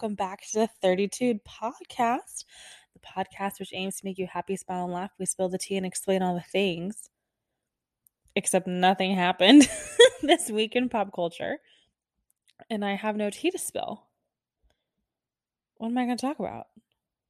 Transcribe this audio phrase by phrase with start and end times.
[0.00, 2.44] Welcome back to the 32 podcast,
[2.94, 5.10] the podcast which aims to make you happy, smile, and laugh.
[5.18, 7.10] We spill the tea and explain all the things,
[8.36, 9.68] except nothing happened
[10.22, 11.56] this week in pop culture.
[12.70, 14.04] And I have no tea to spill.
[15.78, 16.68] What am I going to talk about?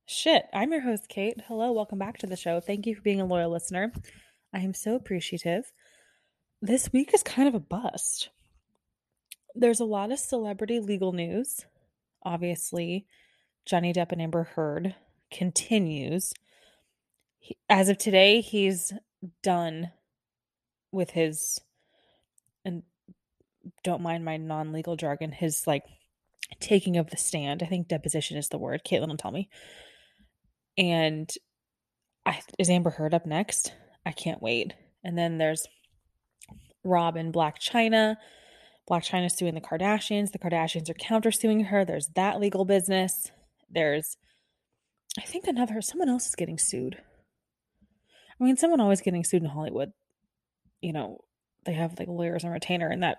[0.04, 1.40] Shit, I'm your host, Kate.
[1.48, 2.60] Hello, welcome back to the show.
[2.60, 3.94] Thank you for being a loyal listener.
[4.52, 5.72] I am so appreciative.
[6.60, 8.28] This week is kind of a bust
[9.54, 11.66] there's a lot of celebrity legal news.
[12.22, 13.06] Obviously,
[13.66, 14.94] Johnny Depp and Amber Heard
[15.30, 16.32] continues.
[17.38, 18.92] He, as of today, he's
[19.42, 19.90] done
[20.90, 21.60] with his,
[22.64, 22.82] and
[23.84, 25.84] don't mind my non legal jargon, his like
[26.60, 27.62] taking of the stand.
[27.62, 28.82] I think deposition is the word.
[28.84, 29.48] Caitlin will tell me.
[30.76, 31.30] And
[32.24, 33.72] I, is Amber Heard up next?
[34.06, 34.74] I can't wait.
[35.04, 35.66] And then there's
[36.84, 38.16] Rob and Blac Chyna
[38.88, 40.32] Blac Chyna's suing the Kardashians.
[40.32, 41.84] The Kardashians are countersuing her.
[41.84, 43.30] There's that legal business.
[43.70, 44.16] There's,
[45.18, 46.96] I think another, someone else is getting sued.
[48.40, 49.92] I mean, someone always getting sued in Hollywood.
[50.80, 51.18] You know,
[51.64, 53.18] they have like lawyers and retainer, and that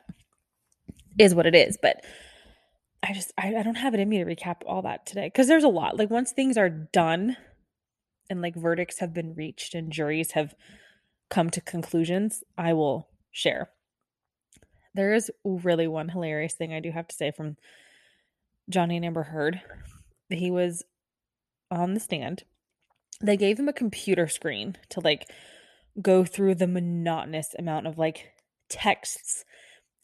[1.20, 1.78] is what it is.
[1.82, 2.04] But
[3.04, 5.48] I just, I, I don't have it in me to recap all that today because
[5.48, 5.98] there's a lot.
[5.98, 7.38] Like, once things are done
[8.30, 10.56] and like verdicts have been reached and juries have
[11.30, 13.70] come to conclusions, I will share.
[14.94, 17.58] There is really one hilarious thing I do have to say from
[18.70, 19.62] Johnny and Amber Heard.
[20.30, 20.84] He was
[21.72, 22.44] on the stand.
[23.22, 25.30] They gave him a computer screen to like
[26.02, 28.34] go through the monotonous amount of like
[28.70, 29.44] texts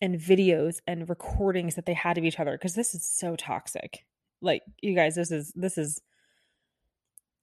[0.01, 4.05] and videos and recordings that they had of each other because this is so toxic.
[4.41, 6.01] Like you guys, this is this is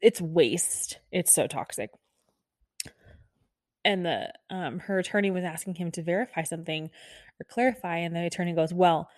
[0.00, 0.98] it's waste.
[1.10, 1.90] It's so toxic
[3.84, 6.90] and the um her attorney was asking him to verify something
[7.42, 9.08] or clarify and the attorney goes well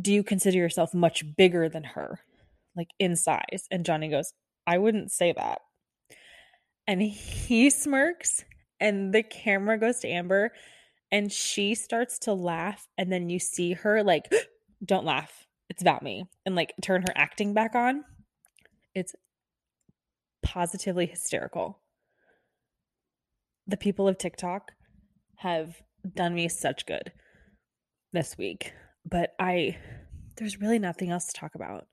[0.00, 2.20] do you consider yourself much bigger than her
[2.76, 3.66] like in size?
[3.70, 4.32] And johnny goes
[4.66, 5.60] i wouldn't say that.
[6.86, 8.44] And he smirks
[8.80, 10.52] and the camera goes to amber
[11.10, 14.32] and she starts to laugh and then you see her like
[14.84, 15.46] don't laugh.
[15.68, 18.04] It's about me and like turn her acting back on.
[18.94, 19.14] It's
[20.42, 21.80] positively hysterical.
[23.66, 24.72] The people of TikTok
[25.36, 25.82] have
[26.14, 27.12] done me such good
[28.12, 28.72] this week.
[29.04, 29.76] But I,
[30.36, 31.86] there's really nothing else to talk about.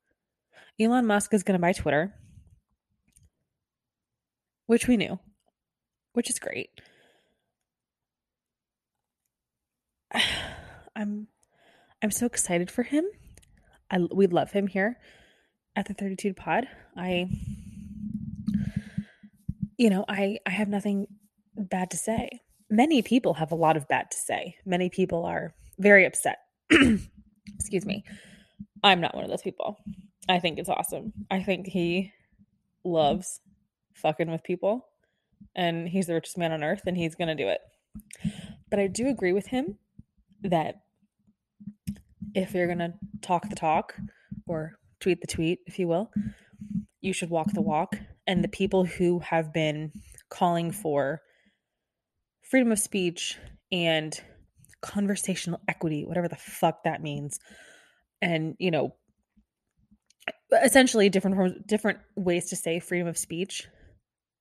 [0.79, 2.13] Elon Musk is going to buy Twitter,
[4.65, 5.19] which we knew,
[6.13, 6.69] which is great.
[10.95, 11.27] I'm,
[12.01, 13.05] I'm so excited for him.
[13.89, 14.97] I we love him here
[15.75, 16.67] at the 32 Pod.
[16.97, 17.29] I,
[19.77, 21.07] you know, I I have nothing
[21.55, 22.41] bad to say.
[22.73, 24.55] Many people have a lot of bad to say.
[24.65, 26.39] Many people are very upset.
[27.55, 28.03] Excuse me.
[28.83, 29.77] I'm not one of those people.
[30.27, 31.13] I think it's awesome.
[31.29, 32.11] I think he
[32.83, 33.41] loves
[33.93, 34.87] fucking with people
[35.55, 37.59] and he's the richest man on earth and he's going to do it.
[38.71, 39.77] But I do agree with him
[40.41, 40.77] that
[42.33, 43.93] if you're going to talk the talk
[44.47, 46.09] or tweet the tweet, if you will,
[47.01, 47.99] you should walk the walk.
[48.25, 49.91] And the people who have been
[50.29, 51.21] calling for
[52.43, 53.37] freedom of speech
[53.71, 54.19] and
[54.81, 57.39] conversational equity, whatever the fuck that means.
[58.21, 58.95] And, you know,
[60.63, 63.67] essentially different different ways to say freedom of speech,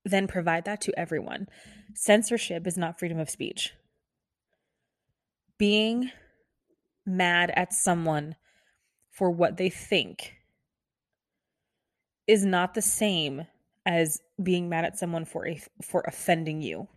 [0.05, 1.49] then provide that to everyone.
[1.95, 3.73] Censorship is not freedom of speech.
[5.59, 6.11] Being
[7.07, 8.37] mad at someone
[9.11, 10.35] for what they think
[12.27, 13.47] is not the same
[13.85, 16.89] as being mad at someone for a, for offending you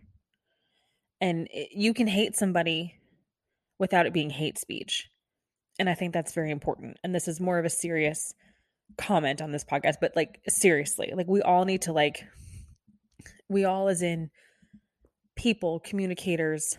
[1.20, 2.94] and it, you can hate somebody
[3.78, 5.08] without it being hate speech.
[5.78, 6.98] And i think that's very important.
[7.04, 8.34] And this is more of a serious
[8.98, 12.24] comment on this podcast but like seriously like we all need to like
[13.48, 14.30] we all as in
[15.36, 16.78] people communicators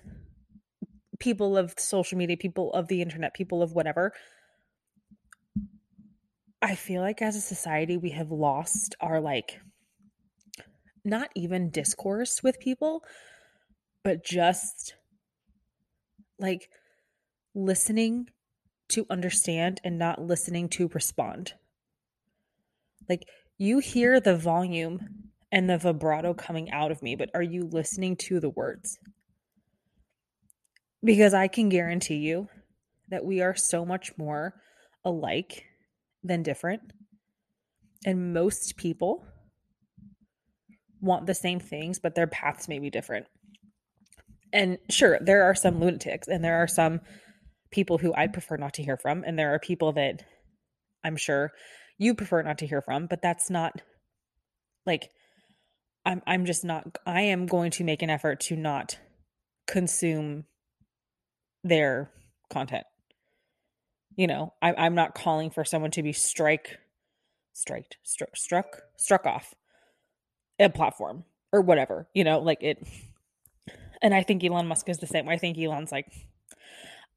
[1.19, 4.13] people of social media people of the internet people of whatever
[6.61, 9.59] i feel like as a society we have lost our like
[11.05, 13.03] not even discourse with people
[14.07, 14.95] but just
[16.39, 16.69] like
[17.53, 18.29] listening
[18.87, 21.51] to understand and not listening to respond.
[23.09, 23.27] Like
[23.57, 28.15] you hear the volume and the vibrato coming out of me, but are you listening
[28.15, 28.97] to the words?
[31.03, 32.47] Because I can guarantee you
[33.09, 34.53] that we are so much more
[35.03, 35.65] alike
[36.23, 36.93] than different.
[38.05, 39.27] And most people
[41.01, 43.25] want the same things, but their paths may be different
[44.53, 47.01] and sure, there are some lunatics and there are some
[47.71, 49.23] people who I'd prefer not to hear from.
[49.25, 50.23] And there are people that
[51.03, 51.51] I'm sure
[51.97, 53.81] you prefer not to hear from, but that's not
[54.85, 55.09] like
[56.05, 58.97] I'm I'm just not I am going to make an effort to not
[59.67, 60.45] consume
[61.63, 62.11] their
[62.49, 62.85] content.
[64.15, 66.77] You know, I, I'm not calling for someone to be strike,
[67.53, 69.53] striked, struck, struck, struck off
[70.59, 72.07] a platform or whatever.
[72.13, 72.79] You know, like it.
[74.01, 75.27] And I think Elon Musk is the same.
[75.27, 76.11] I think Elon's like,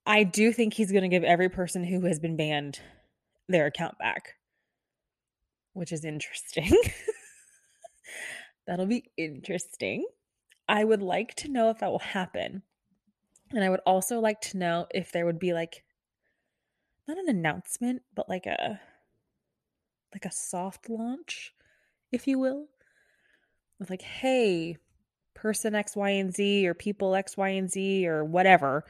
[0.06, 2.80] I do think he's going to give every person who has been banned
[3.48, 4.34] their account back,
[5.72, 6.72] which is interesting.
[8.66, 10.06] That'll be interesting.
[10.68, 12.62] I would like to know if that will happen.
[13.52, 15.82] And I would also like to know if there would be like
[17.08, 18.80] not an announcement, but like a
[20.12, 21.52] like a soft launch,
[22.12, 22.66] if you will.
[23.78, 24.76] With like, hey,
[25.34, 28.84] person X, Y, and Z or people X, Y, and Z or whatever,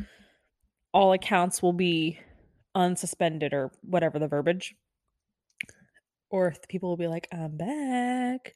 [0.93, 2.19] all accounts will be
[2.77, 4.75] unsuspended or whatever the verbiage.
[6.31, 8.55] Or if the people will be like, I'm back.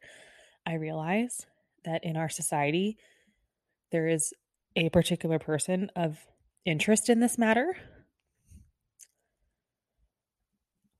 [0.67, 1.47] I realize
[1.85, 2.97] that in our society,
[3.91, 4.33] there is
[4.77, 6.19] a particular person of
[6.65, 7.77] interest in this matter.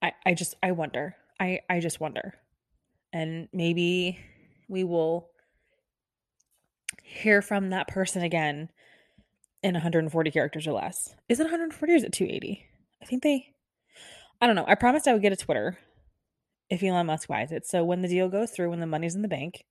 [0.03, 1.17] I, I just I wonder.
[1.41, 2.35] I, I just wonder.
[3.13, 4.19] And maybe
[4.69, 5.31] we will
[7.15, 8.71] hear from that person again
[9.63, 11.15] in 140 characters or less.
[11.29, 12.67] Is it 140 or is it 280?
[13.03, 13.55] I think they
[14.41, 14.65] I don't know.
[14.67, 15.79] I promised I would get a Twitter
[16.69, 17.67] if Elon Musk buys it.
[17.67, 19.65] So when the deal goes through, when the money's in the bank,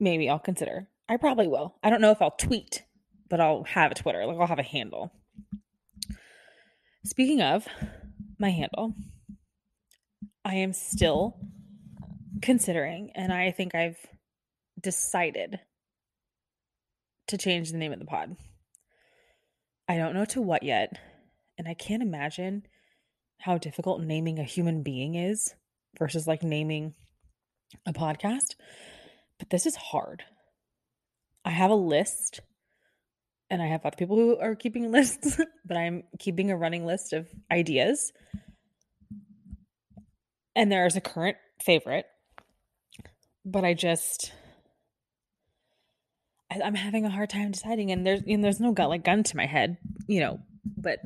[0.00, 0.88] maybe I'll consider.
[1.08, 1.76] I probably will.
[1.84, 2.84] I don't know if I'll tweet,
[3.28, 4.26] but I'll have a Twitter.
[4.26, 5.12] Like I'll have a handle.
[7.04, 7.68] Speaking of
[8.38, 8.94] my handle,
[10.44, 11.36] I am still
[12.42, 13.98] considering, and I think I've
[14.80, 15.60] decided
[17.28, 18.36] to change the name of the pod.
[19.88, 20.98] I don't know to what yet,
[21.58, 22.66] and I can't imagine
[23.38, 25.54] how difficult naming a human being is
[25.98, 26.94] versus like naming
[27.86, 28.54] a podcast.
[29.38, 30.22] But this is hard.
[31.44, 32.40] I have a list
[33.50, 37.12] and I have other people who are keeping lists, but I'm keeping a running list
[37.12, 38.12] of ideas.
[40.54, 42.06] And there is a current favorite,
[43.44, 44.32] but I just
[46.50, 49.22] I, am having a hard time deciding, and there's and there's no gun like gun
[49.22, 50.40] to my head, you know.
[50.76, 51.00] But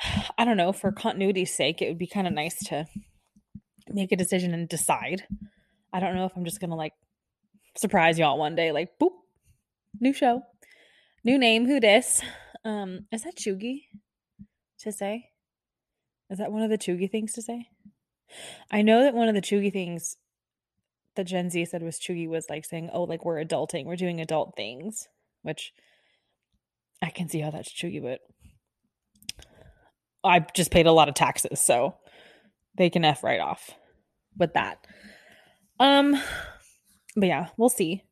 [0.38, 0.72] I don't know.
[0.72, 2.86] For continuity's sake, it would be kind of nice to
[3.88, 5.24] make a decision and decide.
[5.92, 6.92] I don't know if I'm just gonna like
[7.76, 9.12] surprise y'all one day, like boop,
[10.00, 10.42] new show,
[11.24, 11.66] new name.
[11.66, 12.22] Who dis?
[12.64, 13.84] Um, is that cheugy
[14.80, 15.30] to say?
[16.30, 17.68] Is that one of the cheugy things to say?
[18.70, 20.16] I know that one of the cheugy things
[21.16, 24.20] that Gen Z said was cheugy was like saying, "Oh, like we're adulting, we're doing
[24.20, 25.08] adult things,"
[25.42, 25.72] which
[27.02, 28.20] I can see how that's cheugy, but
[30.24, 31.96] I just paid a lot of taxes, so
[32.76, 33.70] they can f right off
[34.36, 34.86] with that.
[35.78, 36.20] Um,
[37.14, 38.04] but yeah, we'll see.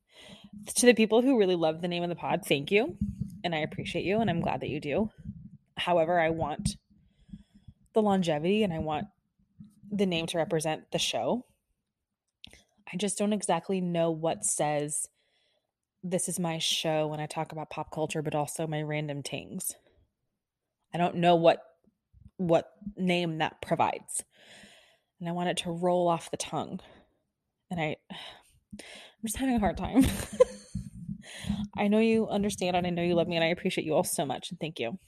[0.77, 2.97] To the people who really love the name of the pod, thank you.
[3.43, 5.11] And I appreciate you and I'm glad that you do.
[5.77, 6.77] However, I want
[7.93, 9.07] the longevity and I want
[9.91, 11.45] the name to represent the show.
[12.95, 15.09] I just don't exactly know what says
[16.05, 19.73] this is my show when I talk about pop culture, but also my random things.
[20.95, 21.59] I don't know what
[22.37, 24.23] what name that provides.
[25.19, 26.79] And I want it to roll off the tongue.
[27.69, 30.05] And I I'm just having a hard time.
[31.77, 34.05] I know you understand and I know you love me and I appreciate you all
[34.05, 34.99] so much and thank you.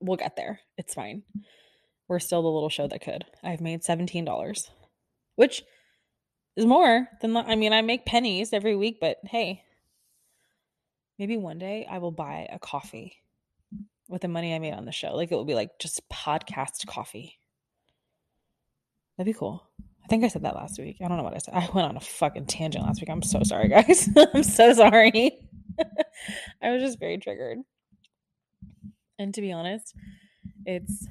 [0.00, 0.60] We'll get there.
[0.76, 1.22] It's fine.
[2.08, 3.24] We're still the little show that could.
[3.42, 4.70] I've made $17,
[5.36, 5.62] which
[6.60, 9.62] is more than I mean, I make pennies every week, but hey,
[11.18, 13.16] maybe one day I will buy a coffee
[14.08, 15.14] with the money I made on the show.
[15.14, 17.38] Like it will be like just podcast coffee.
[19.16, 19.70] That'd be cool
[20.04, 20.96] I think I said that last week.
[21.00, 21.54] I don't know what I said.
[21.54, 23.08] I went on a fucking tangent last week.
[23.10, 24.08] I'm so sorry, guys.
[24.34, 25.38] I'm so sorry.
[26.62, 27.58] I was just very triggered.
[29.20, 29.94] And to be honest,
[30.66, 31.06] it's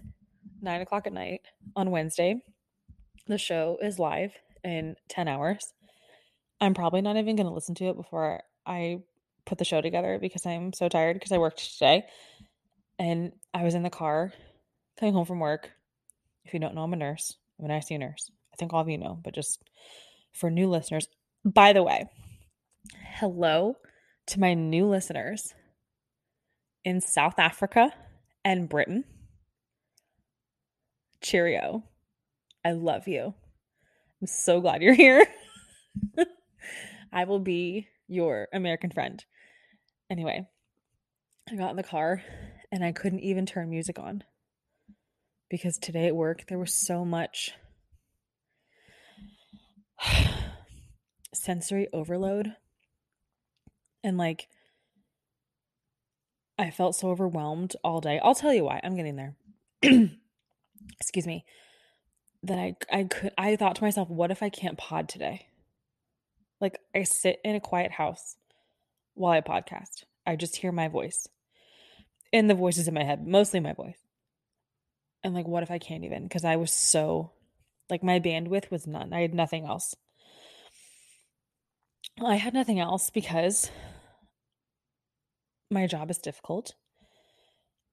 [0.61, 1.41] nine o'clock at night
[1.77, 2.43] on Wednesday.
[3.27, 5.73] The show is live in 10 hours.
[6.61, 8.99] I'm probably not even going to listen to it before I
[9.45, 12.05] put the show together because I'm so tired because I worked today.
[12.97, 14.33] And I was in the car
[14.99, 15.71] coming home from work.
[16.43, 17.37] If you don't know, I'm a nurse.
[17.57, 19.63] I'm an ICU nurse I think all of you know, but just
[20.33, 21.07] for new listeners.
[21.45, 22.09] By the way,
[23.15, 23.75] hello
[24.27, 25.53] to my new listeners
[26.83, 27.93] in South Africa
[28.43, 29.05] and Britain.
[31.21, 31.83] Cheerio.
[32.65, 33.33] I love you.
[34.21, 35.25] I'm so glad you're here.
[37.13, 39.23] I will be your American friend.
[40.09, 40.47] Anyway,
[41.49, 42.23] I got in the car
[42.71, 44.23] and I couldn't even turn music on.
[45.49, 47.51] because today at work there was so much
[51.33, 52.53] sensory overload
[54.03, 54.47] and like
[56.57, 58.19] I felt so overwhelmed all day.
[58.21, 58.81] I'll tell you why.
[58.83, 59.35] I'm getting there.
[60.99, 61.45] Excuse me.
[62.43, 65.47] That I I could I thought to myself, what if I can't pod today?
[66.61, 68.35] Like I sit in a quiet house
[69.13, 70.03] while I podcast.
[70.25, 71.27] I just hear my voice.
[72.31, 73.97] And the voices in my head, mostly my voice.
[75.23, 77.31] And like what if I can't even cuz I was so
[77.89, 79.13] like my bandwidth was none.
[79.13, 79.95] I had nothing else.
[82.21, 83.71] I had nothing else because
[85.71, 86.73] my job is difficult.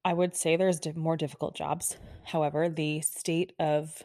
[0.05, 1.97] I would say there's more difficult jobs.
[2.25, 4.03] However, the state of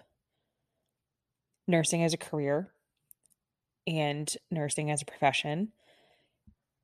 [1.68, 2.72] nursing as a career
[3.88, 5.72] and nursing as a profession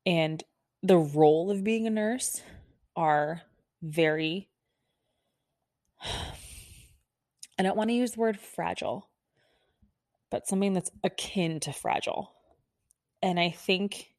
[0.06, 0.44] and
[0.82, 2.42] the role of being a nurse
[2.96, 3.42] are
[3.82, 4.50] very
[7.60, 9.10] I don't want to use the word fragile,
[10.30, 12.32] but something that's akin to fragile.
[13.24, 14.14] And I think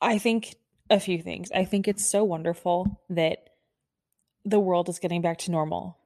[0.00, 0.54] I think
[0.88, 1.50] a few things.
[1.52, 3.50] I think it's so wonderful that
[4.44, 5.98] the world is getting back to normal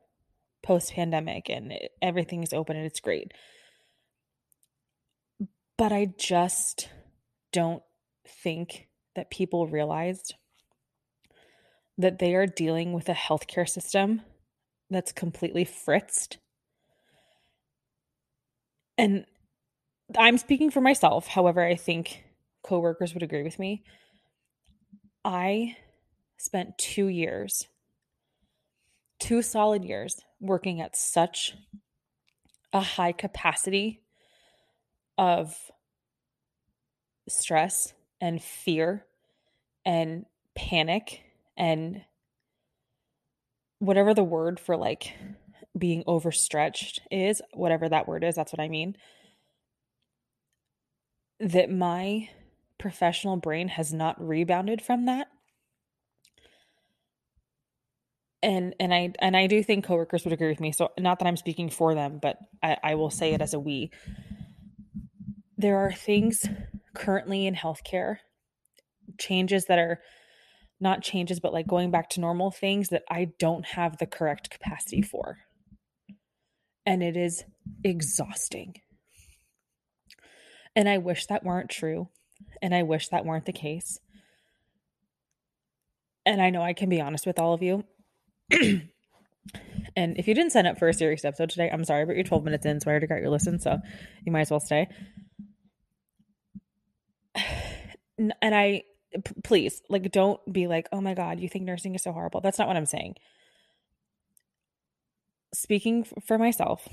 [0.67, 3.33] post pandemic and it, everything is open and it's great.
[5.79, 6.89] But I just
[7.53, 7.83] don't
[8.27, 10.35] think that people realized
[11.99, 14.23] that they are dealing with a healthcare system
[14.91, 16.39] that's completely fritzed.
[18.99, 19.25] And
[20.19, 21.29] I'm speaking for myself.
[21.29, 22.25] However, I think
[22.63, 23.85] coworkers would agree with me.
[25.25, 25.77] I
[26.39, 27.67] spent two years,
[29.19, 31.55] two solid years, working at such
[32.73, 34.03] a high capacity
[35.19, 35.57] of
[37.29, 39.05] stress and fear
[39.85, 41.23] and panic
[41.57, 42.03] and
[43.79, 45.15] whatever the word for like
[45.77, 48.97] being overstretched is, whatever that word is, that's what I mean.
[51.39, 52.31] That my
[52.79, 55.29] professional brain has not rebounded from that.
[58.47, 60.71] And and I and I do think coworkers would agree with me.
[60.71, 63.59] So not that I'm speaking for them, but I, I will say it as a
[63.59, 63.91] we.
[65.59, 66.49] There are things
[66.95, 68.19] currently in healthcare,
[69.19, 69.99] changes that are
[70.79, 74.49] not changes, but like going back to normal things that I don't have the correct
[74.49, 75.39] capacity for.
[76.85, 77.43] And it is
[77.83, 78.77] exhausting.
[80.77, 82.11] And I wish that weren't true.
[82.63, 83.99] And I wish that weren't the case.
[86.25, 87.83] And I know I can be honest with all of you.
[89.97, 92.25] and if you didn't sign up for a serious episode today, I'm sorry, but you're
[92.25, 93.79] 12 minutes in, so I already got your listen, so
[94.25, 94.89] you might as well stay.
[98.19, 102.03] And I, p- please, like, don't be like, oh my God, you think nursing is
[102.03, 102.41] so horrible.
[102.41, 103.17] That's not what I'm saying.
[105.53, 106.89] Speaking for myself,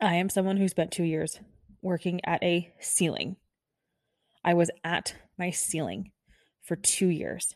[0.00, 1.38] I am someone who spent two years
[1.82, 3.36] working at a ceiling
[4.44, 6.12] I was at my ceiling
[6.62, 7.54] for two years.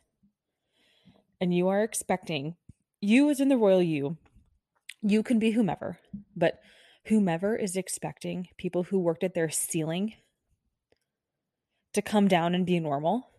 [1.40, 2.56] And you are expecting,
[3.04, 4.16] you as in the royal you,
[5.02, 5.98] you can be whomever,
[6.34, 6.60] but
[7.06, 10.14] whomever is expecting people who worked at their ceiling
[11.92, 13.30] to come down and be normal.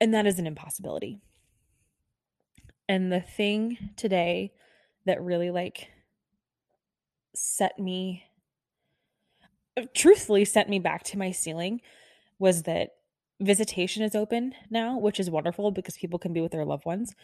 [0.00, 1.20] And that is an impossibility.
[2.88, 4.52] And the thing today
[5.06, 5.88] that really like
[7.34, 8.24] set me
[9.94, 11.80] truthfully sent me back to my ceiling
[12.38, 12.90] was that
[13.40, 17.14] visitation is open now, which is wonderful because people can be with their loved ones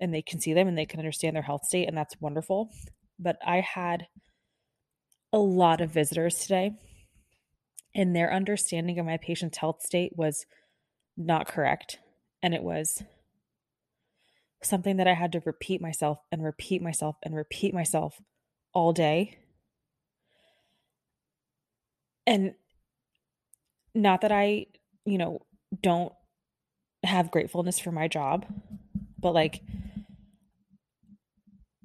[0.00, 2.70] and they can see them and they can understand their health state, and that's wonderful.
[3.18, 4.06] But I had
[5.32, 6.72] a lot of visitors today,
[7.94, 10.46] and their understanding of my patient's health state was
[11.16, 11.98] not correct.
[12.42, 13.02] And it was
[14.62, 18.20] something that I had to repeat myself and repeat myself and repeat myself
[18.72, 19.38] all day
[22.26, 22.54] and
[23.94, 24.66] not that I,
[25.04, 25.42] you know,
[25.82, 26.12] don't
[27.02, 28.46] have gratefulness for my job,
[29.18, 29.60] but like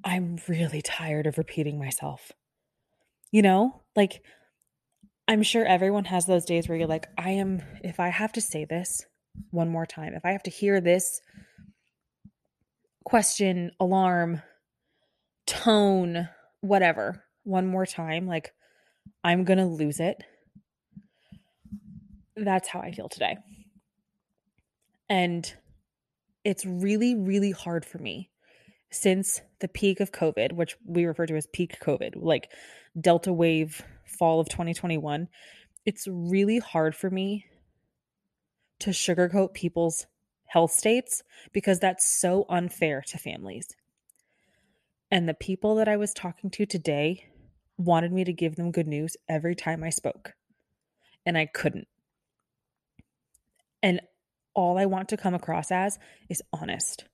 [0.04, 2.32] I'm really tired of repeating myself.
[3.32, 4.22] You know, like
[5.28, 8.40] I'm sure everyone has those days where you're like, I am, if I have to
[8.40, 9.04] say this
[9.50, 11.20] one more time, if I have to hear this
[13.04, 14.42] question, alarm,
[15.46, 16.28] tone,
[16.60, 18.52] whatever, one more time, like
[19.22, 20.22] I'm going to lose it.
[22.36, 23.36] That's how I feel today.
[25.10, 25.52] And
[26.44, 28.30] it's really, really hard for me
[28.92, 32.50] since the peak of COVID, which we refer to as peak COVID, like
[32.98, 35.28] Delta wave fall of 2021.
[35.84, 37.44] It's really hard for me
[38.78, 40.06] to sugarcoat people's
[40.46, 43.68] health states because that's so unfair to families.
[45.10, 47.26] And the people that I was talking to today
[47.76, 50.34] wanted me to give them good news every time I spoke,
[51.26, 51.88] and I couldn't.
[53.82, 54.00] And
[54.60, 55.98] all I want to come across as
[56.28, 57.04] is honest.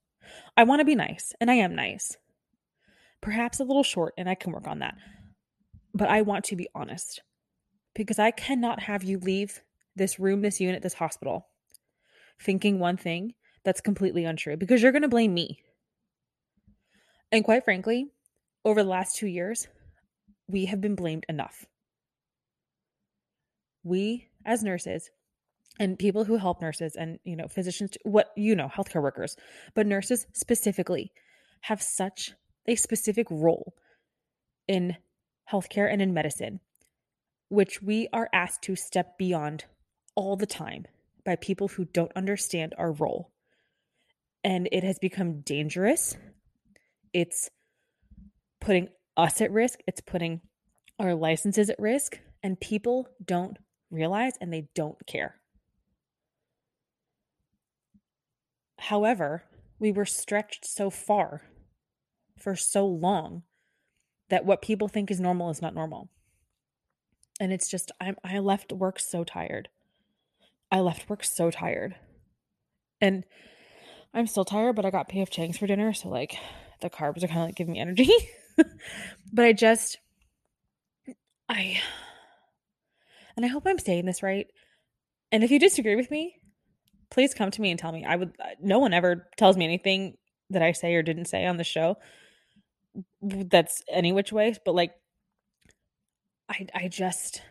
[0.57, 2.17] I want to be nice, and I am nice.
[3.21, 4.97] Perhaps a little short, and I can work on that.
[5.95, 7.23] But I want to be honest
[7.95, 9.63] because I cannot have you leave
[9.95, 11.47] this room, this unit, this hospital
[12.43, 13.33] thinking one thing
[13.65, 15.61] that's completely untrue because you're going to blame me.
[17.33, 18.09] And quite frankly,
[18.65, 19.69] over the last two years,
[20.49, 21.65] we have been blamed enough.
[23.83, 25.11] We, as nurses,
[25.79, 29.37] and people who help nurses and you know physicians what you know healthcare workers
[29.75, 31.13] but nurses specifically
[31.63, 32.33] have such
[32.67, 33.75] a specific role
[34.69, 34.97] in
[35.51, 36.61] healthcare and in medicine
[37.49, 39.65] which we are asked to step beyond
[40.15, 40.87] all the time
[41.25, 43.31] by people who don't understand our role.
[44.43, 46.17] And it has become dangerous.
[47.13, 47.51] It's
[48.61, 49.81] putting us at risk.
[49.87, 50.41] It's putting
[50.99, 52.19] our licenses at risk.
[52.43, 53.59] And people don't
[53.91, 55.37] realize and they don't care
[58.87, 59.43] However,
[59.81, 61.43] we were stretched so far
[62.39, 63.43] for so long
[64.29, 66.09] that what people think is normal is not normal.
[67.41, 69.71] And it's just I I left work so tired.
[70.71, 71.97] I left work so tired.
[73.01, 73.25] And
[74.15, 76.37] I'm still tired, but I got PF Chang's for dinner, so like
[76.81, 78.13] the carbs are kind of like giving me energy.
[79.33, 79.99] but I just
[81.49, 81.81] I
[83.37, 84.47] and I hope I'm saying this right.
[85.33, 86.37] And if you disagree with me,
[87.11, 88.05] please come to me and tell me.
[88.05, 90.17] I would, uh, no one ever tells me anything
[90.51, 91.97] that I say or didn't say on the show
[93.21, 94.93] that's any which way, but like,
[96.49, 97.43] I, I just,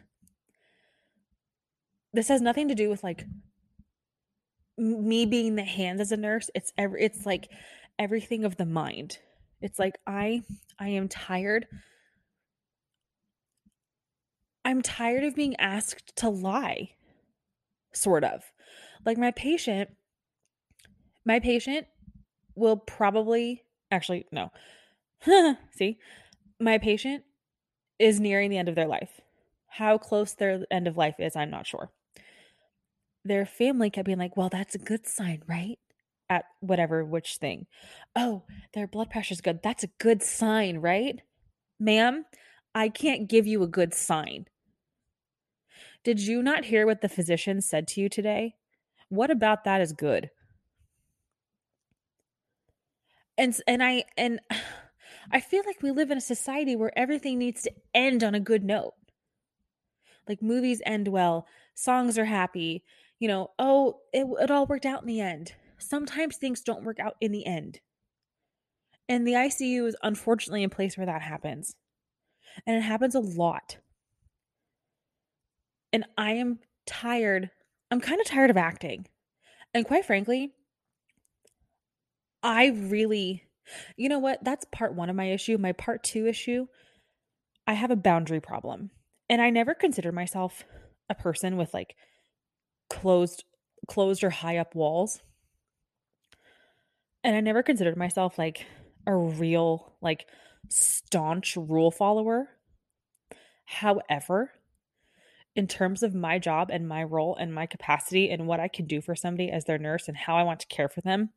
[2.14, 3.26] this has nothing to do with like
[4.78, 6.50] me being the hands as a nurse.
[6.56, 7.50] It's every, it's like
[8.00, 9.20] everything of the mind.
[9.62, 10.44] It's like, I,
[10.80, 11.68] I am tired.
[14.64, 16.92] I'm tired of being asked to lie,
[17.94, 18.44] sort of.
[19.06, 19.92] Like my patient,
[21.26, 21.88] my patient
[22.56, 24.52] will probably actually no.
[25.72, 26.00] See,
[26.60, 27.24] my patient
[28.00, 29.22] is nearing the end of their life.
[29.68, 31.92] How close their end of life is, I'm not sure.
[33.24, 35.80] Their family kept being like, well, that's a good sign, right?
[36.30, 37.68] At whatever, which thing.
[38.16, 39.62] Oh, their blood pressure's good.
[39.64, 41.22] That's a good sign, right?
[41.80, 42.26] Ma'am,
[42.74, 44.46] I can't give you a good sign.
[46.04, 48.56] Did you not hear what the physician said to you today?
[49.10, 50.30] What about that is good?
[53.38, 54.40] And and I and
[55.32, 58.40] I feel like we live in a society where everything needs to end on a
[58.40, 58.94] good note.
[60.28, 62.84] Like movies end well, songs are happy,
[63.20, 65.54] you know, oh, it, it all worked out in the end.
[65.78, 67.80] Sometimes things don't work out in the end.
[69.08, 71.76] And the ICU is unfortunately a place where that happens.
[72.66, 73.78] And it happens a lot.
[75.94, 77.52] And I am tired
[77.92, 79.08] I'm kind of tired of acting.
[79.74, 80.54] And quite frankly,
[82.42, 83.44] I really,
[83.98, 84.44] you know what?
[84.44, 85.58] That's part one of my issue.
[85.58, 86.68] My part two issue,
[87.68, 88.92] I have a boundary problem.
[89.30, 90.64] And I never considered myself
[91.10, 91.96] a person with like
[92.90, 93.44] closed,
[93.88, 95.22] closed or high up walls.
[97.24, 98.66] And I never considered myself like
[99.08, 100.28] a real, like
[100.70, 102.50] staunch rule follower.
[103.66, 104.52] However,
[105.56, 108.86] in terms of my job and my role and my capacity and what I can
[108.86, 111.30] do for somebody as their nurse and how I want to care for them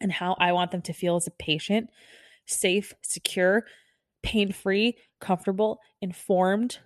[0.00, 1.90] and how I want them to feel as a patient
[2.46, 3.64] safe, secure,
[4.22, 6.78] pain free, comfortable, informed,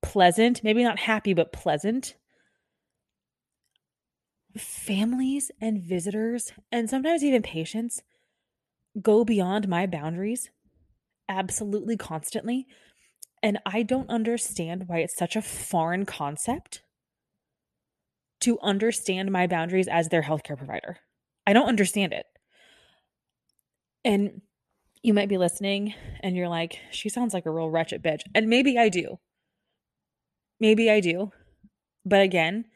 [0.00, 2.14] pleasant, maybe not happy, but pleasant.
[4.56, 8.02] Families and visitors, and sometimes even patients,
[9.00, 10.50] go beyond my boundaries
[11.28, 12.66] absolutely constantly
[13.42, 16.82] and I don't understand why it's such a foreign concept
[18.40, 20.98] to understand my boundaries as their healthcare provider.
[21.46, 22.26] I don't understand it.
[24.04, 24.40] And
[25.02, 28.22] you might be listening and you're like, she sounds like a real wretched bitch.
[28.34, 29.18] And maybe I do.
[30.58, 31.32] Maybe I do.
[32.04, 32.66] But again,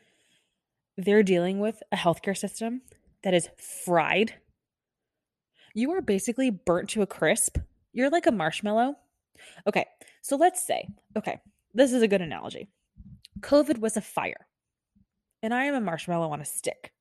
[0.96, 2.82] they're dealing with a healthcare system
[3.22, 3.48] that is
[3.84, 4.34] fried.
[5.74, 7.58] You are basically burnt to a crisp.
[7.92, 8.96] You're like a marshmallow.
[9.66, 9.86] Okay,
[10.22, 11.40] so let's say, okay,
[11.72, 12.68] this is a good analogy.
[13.40, 14.46] COVID was a fire,
[15.42, 16.92] and I am a marshmallow on a stick.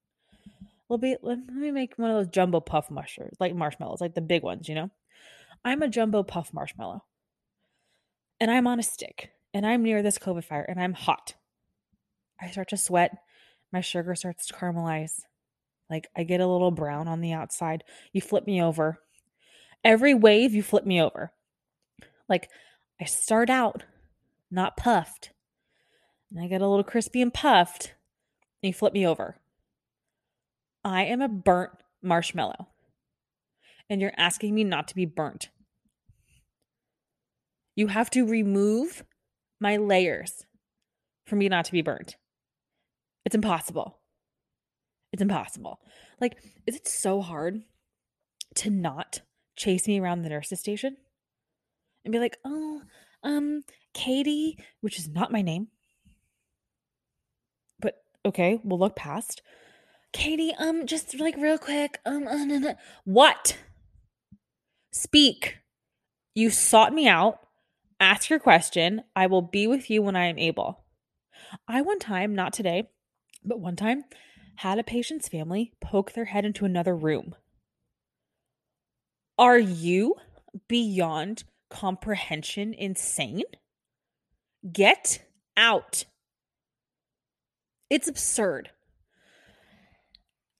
[0.89, 4.21] Let me, let me make one of those jumbo puff mushrooms, like marshmallows, like the
[4.21, 4.89] big ones, you know?
[5.63, 7.03] I'm a jumbo puff marshmallow,
[8.39, 11.35] and I'm on a stick, and I'm near this COVID fire, and I'm hot.
[12.41, 13.17] I start to sweat.
[13.71, 15.21] My sugar starts to caramelize.
[15.89, 17.83] Like I get a little brown on the outside.
[18.11, 18.99] You flip me over.
[19.83, 21.31] Every wave, you flip me over.
[22.29, 22.49] Like
[23.01, 23.83] I start out
[24.49, 25.31] not puffed,
[26.31, 27.95] and I get a little crispy and puffed,
[28.61, 29.37] and you flip me over.
[30.83, 32.67] I am a burnt marshmallow,
[33.89, 35.49] and you're asking me not to be burnt.
[37.75, 39.03] You have to remove
[39.59, 40.45] my layers
[41.25, 42.17] for me not to be burnt.
[43.25, 43.99] It's impossible.
[45.11, 45.79] It's impossible.
[46.19, 47.61] Like, is it so hard
[48.55, 49.21] to not
[49.55, 50.97] chase me around the nurse's station
[52.03, 52.81] and be like, oh,
[53.23, 53.63] um,
[53.93, 55.67] Katie, which is not my name.
[57.79, 59.41] But okay, we'll look past.
[60.11, 62.73] Katie, um, just like real quick, um, uh, nah, nah.
[63.03, 63.57] what?
[64.91, 65.57] Speak.
[66.35, 67.39] You sought me out.
[67.99, 69.03] Ask your question.
[69.15, 70.83] I will be with you when I am able.
[71.67, 72.89] I one time, not today,
[73.43, 74.03] but one time,
[74.57, 77.35] had a patient's family poke their head into another room.
[79.37, 80.15] Are you
[80.67, 83.43] beyond comprehension insane?
[84.71, 85.25] Get
[85.57, 86.05] out.
[87.89, 88.69] It's absurd.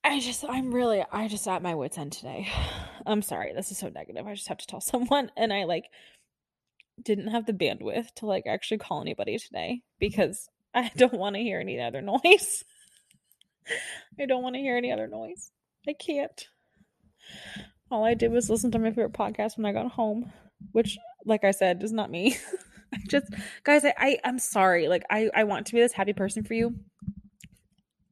[0.04, 2.50] I just, I'm really, I just at my wits' end today.
[3.06, 3.54] I'm sorry.
[3.54, 4.28] This is so negative.
[4.28, 5.32] I just have to tell someone.
[5.38, 5.86] And I like
[7.02, 11.42] didn't have the bandwidth to like actually call anybody today because I don't want to
[11.42, 12.64] hear any other noise.
[14.20, 15.52] I don't want to hear any other noise.
[15.88, 16.48] I can't.
[17.90, 20.34] All I did was listen to my favorite podcast when I got home,
[20.72, 22.38] which, like I said, is not me.
[22.94, 23.28] I just,
[23.64, 24.88] guys, I, I I'm sorry.
[24.88, 26.76] Like I, I want to be this happy person for you,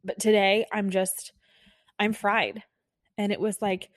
[0.03, 1.33] but today I'm just,
[1.99, 2.63] I'm fried,
[3.17, 3.89] and it was like,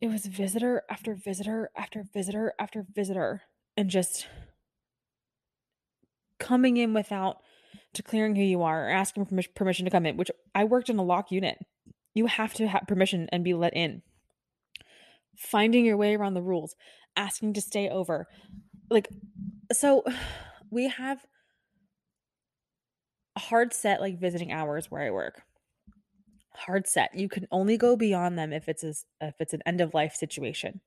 [0.00, 3.42] it was visitor after visitor after visitor after visitor,
[3.76, 4.26] and just
[6.38, 7.38] coming in without
[7.92, 11.02] declaring who you are or asking permission to come in, which I worked in a
[11.02, 11.58] lock unit.
[12.12, 14.02] You have to have permission and be let in.
[15.36, 16.76] Finding your way around the rules,
[17.16, 18.26] asking to stay over.
[18.90, 19.08] Like,
[19.72, 20.04] so
[20.70, 21.24] we have
[23.36, 25.42] hard set like visiting hours where I work.
[26.54, 27.14] Hard set.
[27.14, 30.14] You can only go beyond them if it's a, if it's an end of life
[30.14, 30.80] situation.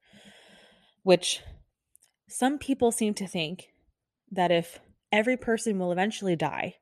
[1.03, 1.41] Which
[2.29, 3.67] some people seem to think
[4.31, 4.79] that if
[5.11, 6.75] every person will eventually die,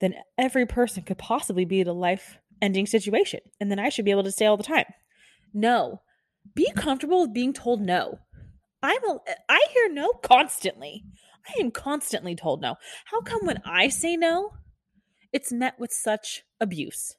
[0.00, 3.40] then every person could possibly be in a life ending situation.
[3.60, 4.86] And then I should be able to stay all the time.
[5.52, 6.00] No.
[6.54, 8.18] Be comfortable with being told no.
[8.82, 11.04] I'm a, I hear no constantly.
[11.48, 12.76] I am constantly told no.
[13.06, 14.52] How come when I say no,
[15.32, 17.16] it's met with such abuse?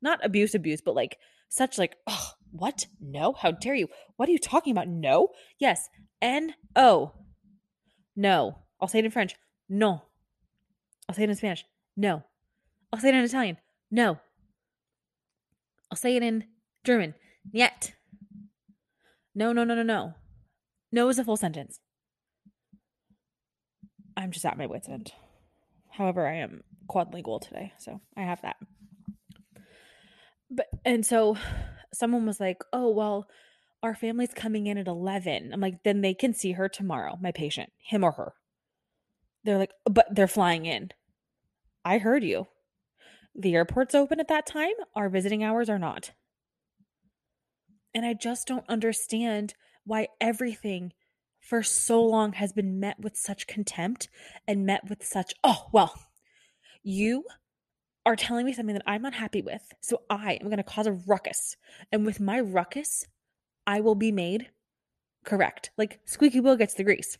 [0.00, 2.86] Not abuse, abuse, but like such like, oh, what?
[3.00, 3.34] No?
[3.34, 3.88] How dare you?
[4.16, 4.88] What are you talking about?
[4.88, 5.28] No?
[5.58, 5.88] Yes.
[6.20, 7.12] N O.
[8.16, 8.58] No.
[8.80, 9.36] I'll say it in French.
[9.68, 10.02] No.
[11.08, 11.64] I'll say it in Spanish.
[11.96, 12.24] No.
[12.92, 13.58] I'll say it in Italian.
[13.90, 14.18] No.
[15.90, 16.44] I'll say it in
[16.84, 17.14] German.
[17.52, 17.92] Yet.
[19.34, 20.14] No, no, no, no, no.
[20.90, 21.80] No is a full sentence.
[24.16, 25.12] I'm just at my wits' end.
[25.90, 28.56] However, I am quadlingual today, so I have that.
[30.50, 31.36] But and so
[31.94, 33.26] someone was like, "Oh, well,
[33.82, 37.32] our family's coming in at 11." I'm like, "Then they can see her tomorrow, my
[37.32, 38.34] patient, him or her."
[39.44, 40.90] They're like, "But they're flying in."
[41.84, 42.48] I heard you.
[43.34, 46.12] The airport's open at that time, our visiting hours are not.
[47.94, 50.92] And I just don't understand why everything
[51.40, 54.08] for so long has been met with such contempt
[54.46, 55.94] and met with such, oh, well,
[56.82, 57.24] you
[58.06, 59.62] are telling me something that I'm not happy with.
[59.80, 61.56] So I am going to cause a ruckus.
[61.90, 63.06] And with my ruckus,
[63.66, 64.48] I will be made
[65.24, 65.70] correct.
[65.76, 67.18] Like squeaky wheel gets the grease.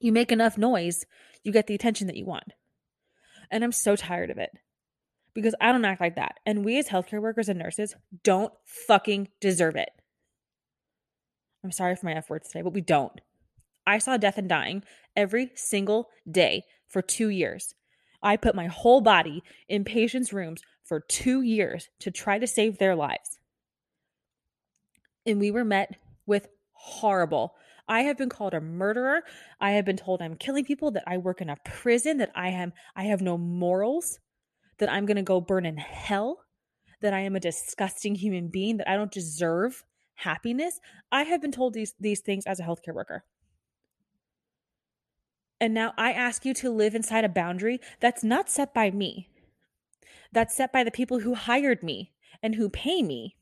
[0.00, 1.04] You make enough noise,
[1.42, 2.52] you get the attention that you want.
[3.50, 4.50] And I'm so tired of it
[5.38, 6.40] because I don't act like that.
[6.44, 9.90] And we as healthcare workers and nurses don't fucking deserve it.
[11.62, 13.20] I'm sorry for my F words today, but we don't.
[13.86, 14.82] I saw death and dying
[15.16, 17.74] every single day for two years.
[18.22, 22.78] I put my whole body in patients' rooms for two years to try to save
[22.78, 23.38] their lives.
[25.24, 25.96] And we were met
[26.26, 27.54] with horrible
[27.88, 29.22] I have been called a murderer.
[29.60, 32.48] I have been told I'm killing people, that I work in a prison, that I
[32.48, 34.18] am I have no morals,
[34.78, 36.44] that I'm going to go burn in hell,
[37.00, 40.80] that I am a disgusting human being, that I don't deserve happiness.
[41.12, 43.24] I have been told these these things as a healthcare worker.
[45.60, 49.28] And now I ask you to live inside a boundary that's not set by me.
[50.32, 52.12] That's set by the people who hired me
[52.42, 53.36] and who pay me.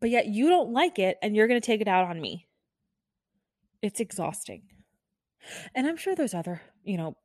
[0.00, 2.48] But yet you don't like it and you're going to take it out on me.
[3.80, 4.62] It's exhausting.
[5.74, 7.16] And I'm sure there's other, you know,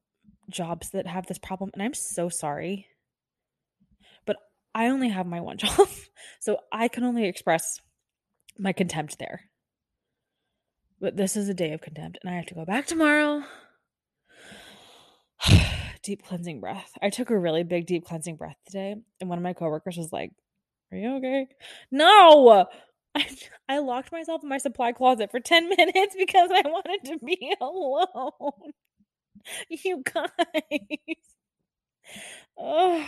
[0.51, 1.71] jobs that have this problem.
[1.73, 2.87] And I'm so sorry.
[4.25, 4.37] But
[4.75, 5.87] I only have my one job.
[6.39, 7.79] So I can only express
[8.57, 9.41] my contempt there.
[10.99, 13.43] But this is a day of contempt, and I have to go back tomorrow.
[16.03, 16.91] deep cleansing breath.
[17.01, 20.13] I took a really big deep cleansing breath today, and one of my coworkers was
[20.13, 20.31] like,
[20.91, 21.47] Are you okay?
[21.91, 22.67] No.
[23.15, 23.27] I,
[23.67, 27.53] I locked myself in my supply closet for 10 minutes because I wanted to be
[27.59, 28.71] alone.
[29.69, 30.27] You guys.
[32.57, 33.05] Oh.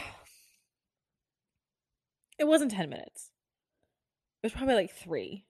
[2.39, 3.31] It wasn't 10 minutes.
[4.41, 5.45] It was probably like three.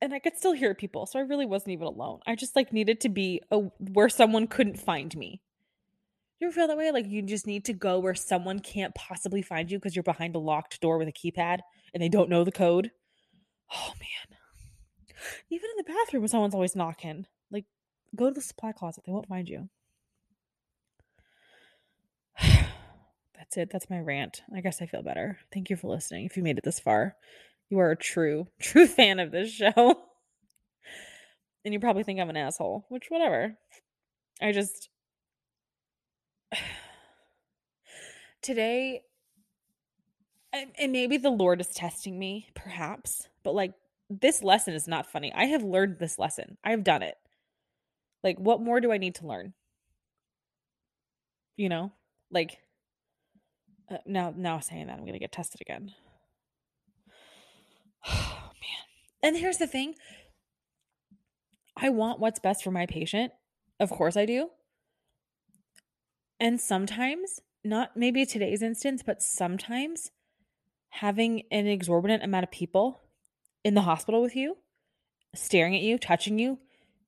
[0.00, 2.20] And I could still hear people, so I really wasn't even alone.
[2.26, 5.42] I just like needed to be a, where someone couldn't find me.
[6.38, 6.90] You ever feel that way?
[6.90, 10.34] Like you just need to go where someone can't possibly find you because you're behind
[10.34, 11.58] a locked door with a keypad
[11.92, 12.90] and they don't know the code?
[13.70, 14.38] Oh man.
[15.50, 17.26] Even in the bathroom, someone's always knocking.
[18.16, 19.68] Go to the supply closet, they won't find you.
[22.40, 23.70] That's it.
[23.70, 24.42] That's my rant.
[24.54, 25.38] I guess I feel better.
[25.52, 26.26] Thank you for listening.
[26.26, 27.16] If you made it this far,
[27.68, 30.02] you are a true, true fan of this show.
[31.62, 33.58] And you probably think I'm an asshole, which, whatever.
[34.40, 34.88] I just.
[38.42, 39.02] Today,
[40.52, 43.74] and maybe the Lord is testing me, perhaps, but like
[44.08, 45.32] this lesson is not funny.
[45.34, 47.16] I have learned this lesson, I have done it.
[48.22, 49.54] Like, what more do I need to learn?
[51.56, 51.92] You know,
[52.30, 52.58] like
[53.90, 55.92] uh, now, now saying that I'm going to get tested again.
[58.08, 59.22] Oh, man.
[59.22, 59.94] And here's the thing
[61.76, 63.32] I want what's best for my patient.
[63.78, 64.48] Of course, I do.
[66.38, 70.10] And sometimes, not maybe today's instance, but sometimes
[70.90, 73.02] having an exorbitant amount of people
[73.64, 74.56] in the hospital with you,
[75.34, 76.58] staring at you, touching you,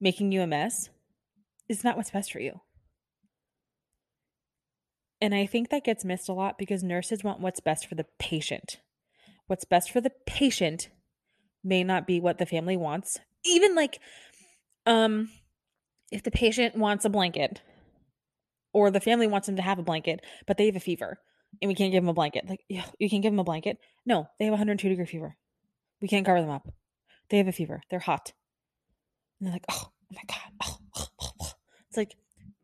[0.00, 0.90] making you a mess,
[1.68, 2.60] is not what's best for you.
[5.20, 8.06] And I think that gets missed a lot because nurses want what's best for the
[8.18, 8.78] patient.
[9.46, 10.88] What's best for the patient
[11.62, 13.18] may not be what the family wants.
[13.44, 14.00] Even like
[14.84, 15.30] um
[16.10, 17.62] if the patient wants a blanket
[18.72, 21.18] or the family wants them to have a blanket, but they have a fever
[21.60, 22.48] and we can't give them a blanket.
[22.48, 23.78] Like, you can't give them a blanket.
[24.06, 25.36] No, they have 102 degree fever.
[26.00, 26.66] We can't cover them up.
[27.28, 27.82] They have a fever.
[27.90, 28.32] They're hot.
[29.38, 30.52] And they're like, oh, oh my God.
[30.64, 30.78] Oh,
[31.92, 32.16] it's like,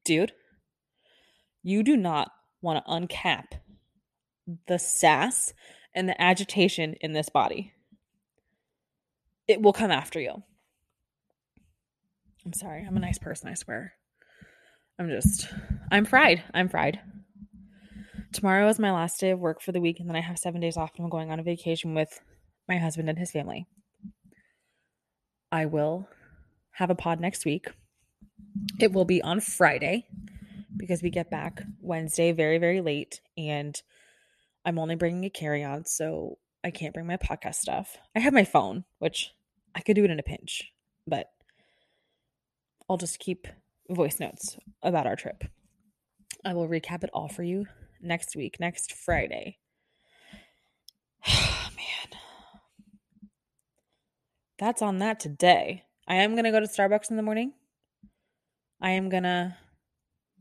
[0.06, 0.32] dude,
[1.62, 2.30] you do not
[2.62, 3.44] want to uncap
[4.66, 5.52] the sass
[5.94, 7.74] and the agitation in this body.
[9.46, 10.42] It will come after you.
[12.46, 12.86] I'm sorry.
[12.88, 13.92] I'm a nice person, I swear.
[14.98, 15.46] I'm just,
[15.92, 16.42] I'm fried.
[16.54, 16.98] I'm fried.
[18.32, 20.62] Tomorrow is my last day of work for the week, and then I have seven
[20.62, 22.18] days off, and I'm going on a vacation with
[22.66, 23.66] my husband and his family.
[25.52, 26.08] I will
[26.72, 27.66] have a pod next week.
[28.78, 30.06] It will be on Friday
[30.76, 33.80] because we get back Wednesday very, very late and
[34.64, 37.96] I'm only bringing a carry on, so I can't bring my podcast stuff.
[38.14, 39.32] I have my phone, which
[39.74, 40.72] I could do it in a pinch,
[41.06, 41.30] but
[42.88, 43.46] I'll just keep
[43.88, 45.44] voice notes about our trip.
[46.44, 47.66] I will recap it all for you
[48.00, 49.58] next week, next Friday.
[51.26, 52.18] Man.
[54.58, 55.84] That's on that today.
[56.06, 57.52] I am going to go to Starbucks in the morning.
[58.80, 59.56] I am to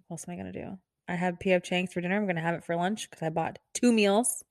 [0.08, 0.78] what else am I gonna do?
[1.08, 2.16] I have PF Chang's for dinner.
[2.18, 4.44] I'm gonna have it for lunch because I bought two meals.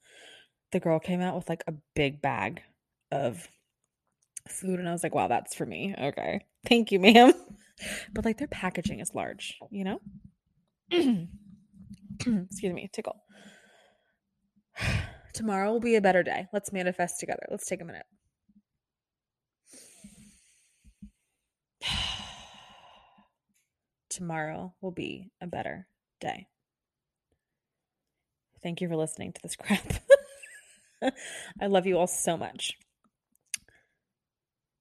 [0.72, 2.62] The girl came out with like a big bag
[3.10, 3.48] of
[4.48, 7.32] food, and I was like, "Wow, that's for me." Okay, thank you, ma'am.
[8.14, 10.00] But like their packaging is large, you know.
[10.90, 13.22] Excuse me, tickle.
[15.34, 16.46] Tomorrow will be a better day.
[16.54, 17.46] Let's manifest together.
[17.50, 18.06] Let's take a minute.
[24.16, 25.86] Tomorrow will be a better
[26.20, 26.46] day.
[28.62, 29.92] Thank you for listening to this crap.
[31.60, 32.76] I love you all so much.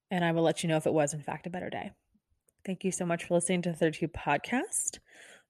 [0.09, 1.91] And I will let you know if it was, in fact, a better day.
[2.65, 4.99] Thank you so much for listening to the 32 podcast.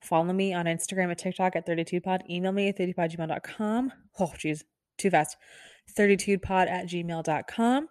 [0.01, 2.29] Follow me on Instagram at TikTok at 32pod.
[2.29, 3.91] Email me at 32podgmail.com.
[4.19, 4.63] Oh, geez,
[4.97, 5.37] too fast.
[5.97, 7.87] 32pod at gmail.com.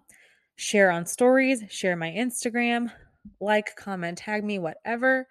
[0.57, 2.91] Share on stories, share my Instagram,
[3.41, 5.27] like, comment, tag me, whatever.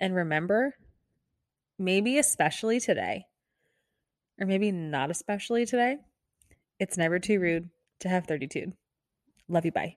[0.00, 0.74] And remember,
[1.78, 3.26] maybe especially today,
[4.40, 5.98] or maybe not especially today,
[6.78, 8.72] it's never too rude to have 32.
[9.48, 9.72] Love you.
[9.72, 9.96] Bye.